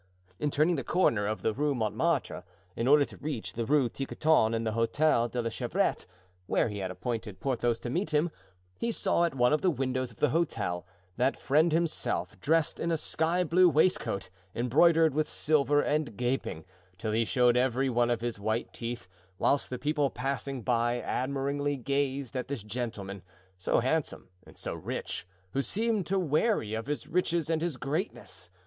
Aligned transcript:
In 0.39 0.49
turning 0.49 0.77
the 0.77 0.83
corner 0.83 1.27
of 1.27 1.43
the 1.43 1.53
Rue 1.53 1.75
Montmartre, 1.75 2.43
in 2.75 2.87
order 2.87 3.05
to 3.05 3.17
reach 3.17 3.53
the 3.53 3.67
Rue 3.67 3.87
Tiquetonne 3.87 4.55
and 4.55 4.65
the 4.65 4.71
Hotel 4.71 5.29
de 5.29 5.43
la 5.43 5.49
Chevrette, 5.51 6.07
where 6.47 6.69
he 6.69 6.79
had 6.79 6.89
appointed 6.89 7.39
Porthos 7.39 7.79
to 7.81 7.89
meet 7.91 8.09
him, 8.11 8.31
he 8.79 8.91
saw 8.91 9.25
at 9.25 9.35
one 9.35 9.53
of 9.53 9.61
the 9.61 9.69
windows 9.69 10.09
of 10.11 10.17
the 10.17 10.29
hotel, 10.29 10.87
that 11.17 11.37
friend 11.37 11.71
himself 11.71 12.39
dressed 12.39 12.79
in 12.79 12.89
a 12.91 12.97
sky 12.97 13.43
blue 13.43 13.69
waistcoat, 13.69 14.31
embroidered 14.55 15.13
with 15.13 15.27
silver, 15.27 15.83
and 15.83 16.17
gaping, 16.17 16.65
till 16.97 17.11
he 17.11 17.23
showed 17.23 17.55
every 17.55 17.87
one 17.87 18.09
of 18.09 18.21
his 18.21 18.39
white 18.39 18.73
teeth; 18.73 19.07
whilst 19.37 19.69
the 19.69 19.77
people 19.77 20.09
passing 20.09 20.63
by 20.63 20.99
admiringly 20.99 21.77
gazed 21.77 22.35
at 22.35 22.47
this 22.47 22.63
gentleman, 22.63 23.21
so 23.55 23.81
handsome 23.81 24.29
and 24.47 24.57
so 24.57 24.73
rich, 24.73 25.27
who 25.51 25.61
seemed 25.61 26.07
to 26.07 26.17
weary 26.17 26.73
of 26.73 26.87
his 26.87 27.05
riches 27.07 27.51
and 27.51 27.61
his 27.61 27.77
greatness. 27.77 28.49